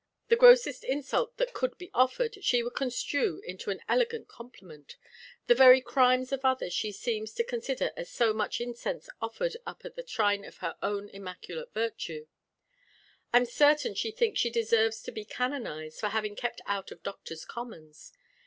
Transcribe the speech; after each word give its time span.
The 0.29 0.35
grossest 0.35 0.83
insult 0.83 1.37
that 1.37 1.53
could 1.53 1.77
be 1.77 1.91
offered 1.93 2.43
she 2.43 2.63
would 2.63 2.73
construe 2.73 3.39
into 3.45 3.69
an 3.69 3.81
elegant 3.87 4.27
compliment; 4.27 4.97
the 5.45 5.53
very 5.53 5.79
crimes 5.79 6.31
of 6.31 6.43
others 6.43 6.73
she 6.73 6.91
seems 6.91 7.35
to 7.35 7.43
consider 7.43 7.91
as 7.95 8.09
so 8.09 8.33
much 8.33 8.59
incense 8.59 9.09
offered 9.21 9.57
up 9.63 9.85
at 9.85 9.95
the 9.95 10.07
shrine 10.07 10.43
of 10.43 10.57
her 10.57 10.75
own 10.81 11.07
immaculate 11.09 11.71
virtue. 11.75 12.25
I'm 13.31 13.45
certain 13.45 13.93
she 13.93 14.09
thinks 14.09 14.39
she 14.39 14.49
deserves 14.49 15.03
to 15.03 15.11
be 15.11 15.23
canonised 15.23 15.99
for 15.99 16.07
having 16.09 16.35
kept 16.35 16.61
out 16.65 16.89
of 16.89 17.03
Doctors' 17.03 17.45
Commons. 17.45 18.11